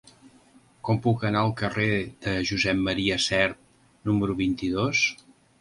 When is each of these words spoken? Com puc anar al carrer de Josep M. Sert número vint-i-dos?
Com 0.87 1.01
puc 1.03 1.25
anar 1.29 1.43
al 1.47 1.53
carrer 1.59 1.85
de 2.27 2.33
Josep 2.53 2.81
M. 2.89 2.97
Sert 3.27 3.63
número 4.13 4.39
vint-i-dos? 4.45 5.05